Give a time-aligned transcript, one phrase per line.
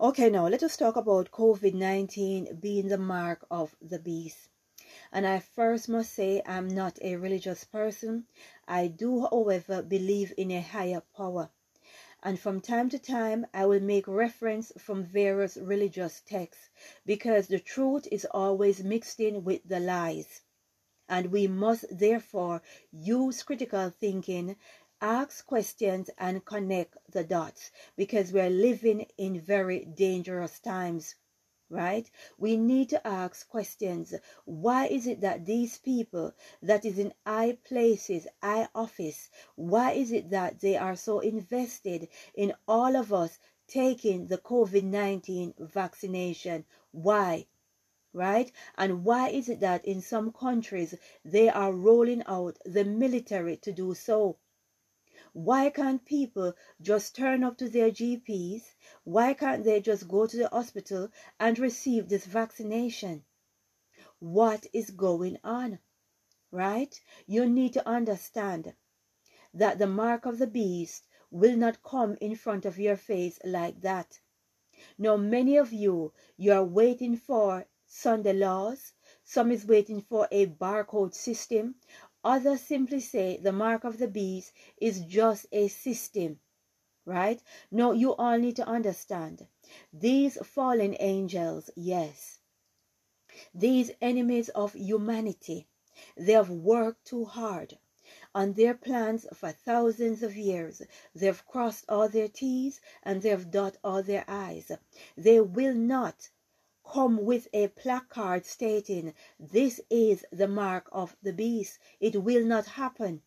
[0.00, 4.48] Okay, now let us talk about COVID 19 being the mark of the beast.
[5.12, 8.26] And I first must say I'm not a religious person.
[8.66, 11.50] I do, however, believe in a higher power.
[12.24, 16.70] And from time to time, I will make reference from various religious texts
[17.06, 20.40] because the truth is always mixed in with the lies.
[21.08, 24.56] And we must therefore use critical thinking,
[25.04, 31.14] ask questions, and connect the dots because we're living in very dangerous times
[31.70, 32.10] right?
[32.38, 34.14] We need to ask questions.
[34.44, 40.12] Why is it that these people that is in high places high office why is
[40.12, 46.64] it that they are so invested in all of us taking the covid-19 vaccination?
[46.92, 47.46] Why
[48.12, 48.52] right?
[48.78, 53.72] And why is it that in some countries they are rolling out the military to
[53.72, 54.36] do so
[55.34, 58.62] why can't people just turn up to their GPs?
[59.02, 63.24] Why can't they just go to the hospital and receive this vaccination?
[64.20, 65.80] What is going on?
[66.52, 67.00] Right?
[67.26, 68.74] You need to understand
[69.52, 73.80] that the mark of the beast will not come in front of your face like
[73.80, 74.20] that.
[74.96, 78.92] Now, many of you, you are waiting for Sunday laws.
[79.24, 81.74] Some is waiting for a barcode system.
[82.24, 86.40] Others simply say the mark of the beast is just a system,
[87.04, 87.42] right?
[87.70, 89.46] No, you all need to understand.
[89.92, 92.40] These fallen angels, yes,
[93.54, 95.66] these enemies of humanity,
[96.16, 97.78] they have worked too hard
[98.34, 100.82] on their plans for thousands of years.
[101.14, 104.72] They've crossed all their T's and they've dot all their I's.
[105.16, 106.30] They will not
[106.86, 111.78] come with a placard stating, This is the mark of the beast.
[111.98, 113.22] It will not happen.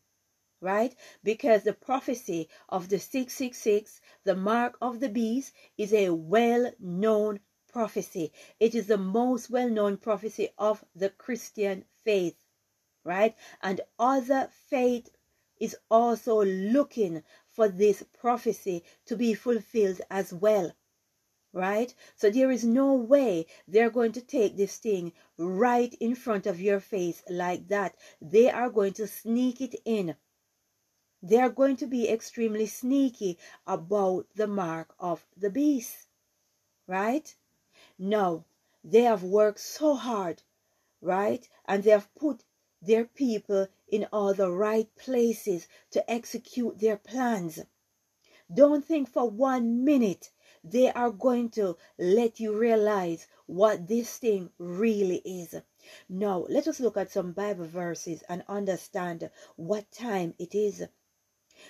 [0.61, 0.95] Right?
[1.23, 7.39] Because the prophecy of the 666, the mark of the beast, is a well known
[7.67, 8.31] prophecy.
[8.59, 12.37] It is the most well known prophecy of the Christian faith.
[13.03, 13.35] Right?
[13.61, 15.09] And other faith
[15.59, 20.73] is also looking for this prophecy to be fulfilled as well
[21.57, 21.91] right?
[22.15, 26.61] So there is no way they're going to take this thing right in front of
[26.61, 27.95] your face like that.
[28.21, 30.15] They are going to sneak it in.
[31.23, 36.05] They are going to be extremely sneaky about the mark of the beast,
[36.85, 37.35] right?
[37.97, 38.45] No,
[38.83, 40.43] they have worked so hard,
[41.01, 41.49] right?
[41.65, 42.43] And they have put
[42.83, 47.59] their people in all the right places to execute their plans.
[48.53, 50.29] Don't think for one minute
[50.63, 55.55] they are going to let you realize what this thing really is.
[56.09, 60.83] Now, let us look at some Bible verses and understand what time it is.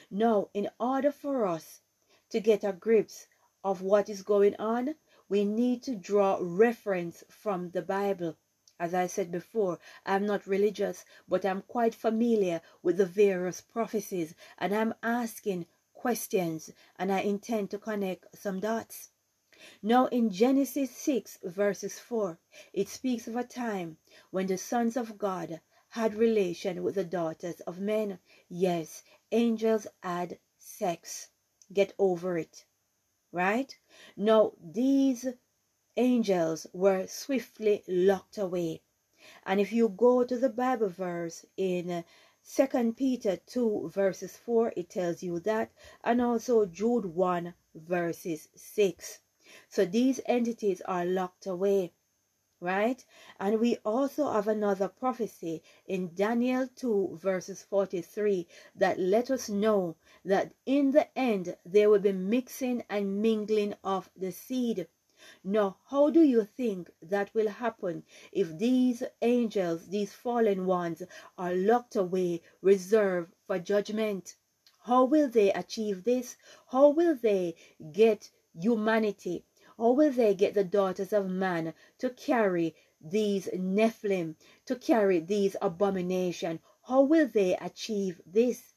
[0.09, 1.81] Now, in order for us
[2.29, 3.27] to get a grips
[3.63, 4.95] of what is going on,
[5.29, 8.37] we need to draw reference from the Bible.
[8.79, 14.35] As I said before, I'm not religious, but I'm quite familiar with the various prophecies,
[14.57, 15.65] and I'm asking
[16.07, 19.09] questions and I intend to connect some dots.
[19.83, 22.39] Now, in Genesis 6, verses 4,
[22.71, 23.97] it speaks of a time
[24.31, 25.59] when the sons of God
[25.89, 28.19] had relation with the daughters of men.
[28.47, 29.03] Yes,
[29.33, 31.27] angels had sex.
[31.73, 32.63] Get over it.
[33.33, 33.77] Right?
[34.15, 35.25] Now, these
[35.97, 38.81] angels were swiftly locked away.
[39.45, 42.05] And if you go to the Bible verse in
[42.49, 45.69] Second Peter 2 verses 4 it tells you that
[46.01, 49.19] and also Jude 1 verses 6.
[49.67, 51.91] So these entities are locked away,
[52.61, 53.03] right?
[53.37, 59.97] And we also have another prophecy in Daniel 2 verses 43 that let us know
[60.23, 64.87] that in the end there will be mixing and mingling of the seed
[65.43, 71.03] now, how do you think that will happen if these angels, these fallen ones,
[71.37, 74.35] are locked away, reserved for judgment?
[74.87, 76.37] How will they achieve this?
[76.67, 77.55] How will they
[77.91, 79.43] get humanity?
[79.77, 84.35] How will they get the daughters of man to carry these Nephilim,
[84.65, 86.61] to carry these abominations?
[86.83, 88.73] How will they achieve this?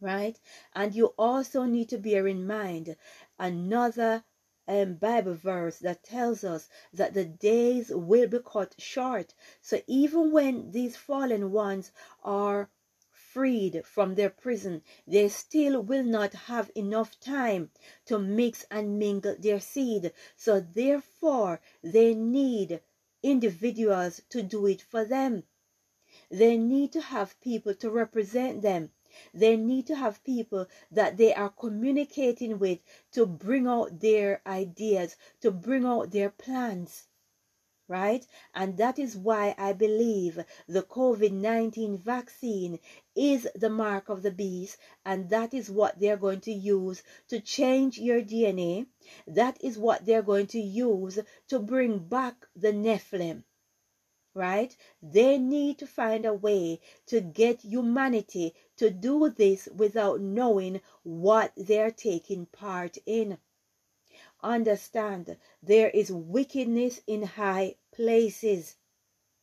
[0.00, 0.40] Right?
[0.74, 2.96] And you also need to bear in mind
[3.38, 4.24] another
[4.68, 9.34] um, Bible verse that tells us that the days will be cut short.
[9.60, 11.92] So even when these fallen ones
[12.24, 12.68] are
[13.10, 17.70] freed from their prison, they still will not have enough time
[18.06, 20.12] to mix and mingle their seed.
[20.36, 22.80] So therefore, they need
[23.22, 25.44] individuals to do it for them.
[26.30, 28.90] They need to have people to represent them.
[29.32, 32.80] They need to have people that they are communicating with
[33.12, 37.08] to bring out their ideas, to bring out their plans
[37.88, 38.26] right?
[38.52, 42.80] And that is why I believe the COVID 19 vaccine
[43.14, 47.40] is the mark of the beast, and that is what they're going to use to
[47.40, 48.86] change your DNA.
[49.26, 51.18] That is what they're going to use
[51.48, 53.44] to bring back the Nephilim.
[54.36, 54.76] Right?
[55.02, 61.54] They need to find a way to get humanity to do this without knowing what
[61.56, 63.38] they're taking part in.
[64.42, 68.76] Understand there is wickedness in high places,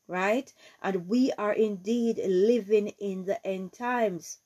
[0.08, 0.54] right?
[0.80, 4.42] And we are indeed living in the end times,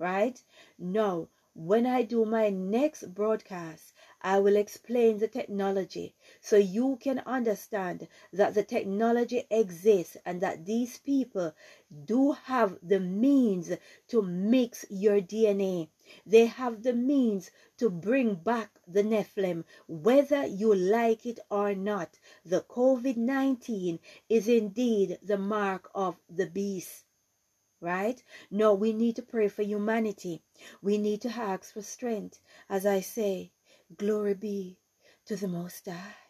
[0.00, 0.42] right?
[0.76, 3.92] No, when I do my next broadcast,
[4.22, 10.64] I will explain the technology so you can understand that the technology exists and that
[10.64, 11.54] these people
[12.04, 13.70] do have the means
[14.08, 15.88] to mix your DNA.
[16.26, 22.18] They have the means to bring back the Nephilim, whether you like it or not.
[22.44, 27.04] The COVID 19 is indeed the mark of the beast
[27.80, 28.22] right?
[28.50, 30.42] No, we need to pray for humanity.
[30.82, 32.40] We need to ask for strength.
[32.68, 33.52] As I say,
[33.96, 34.78] glory be
[35.26, 36.27] to the Most High.